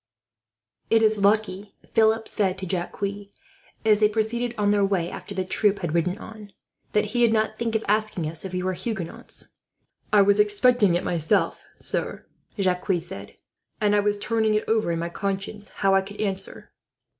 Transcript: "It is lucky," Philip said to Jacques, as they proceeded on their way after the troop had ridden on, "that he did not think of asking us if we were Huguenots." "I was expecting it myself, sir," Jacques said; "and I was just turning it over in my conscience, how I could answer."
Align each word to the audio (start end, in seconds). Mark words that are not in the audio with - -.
"It 0.89 1.03
is 1.03 1.19
lucky," 1.19 1.75
Philip 1.93 2.27
said 2.27 2.57
to 2.57 2.65
Jacques, 2.67 3.03
as 3.85 3.99
they 3.99 4.09
proceeded 4.09 4.55
on 4.57 4.71
their 4.71 4.83
way 4.83 5.11
after 5.11 5.35
the 5.35 5.45
troop 5.45 5.77
had 5.77 5.93
ridden 5.93 6.17
on, 6.17 6.53
"that 6.93 7.05
he 7.13 7.19
did 7.19 7.31
not 7.31 7.55
think 7.55 7.75
of 7.75 7.85
asking 7.87 8.27
us 8.27 8.43
if 8.43 8.51
we 8.51 8.63
were 8.63 8.73
Huguenots." 8.73 9.49
"I 10.11 10.23
was 10.23 10.39
expecting 10.39 10.95
it 10.95 11.03
myself, 11.03 11.61
sir," 11.77 12.25
Jacques 12.57 12.99
said; 12.99 13.35
"and 13.79 13.95
I 13.95 13.99
was 13.99 14.17
just 14.17 14.25
turning 14.27 14.55
it 14.55 14.67
over 14.67 14.91
in 14.91 14.97
my 14.97 15.09
conscience, 15.09 15.69
how 15.69 15.93
I 15.93 16.01
could 16.01 16.19
answer." 16.19 16.71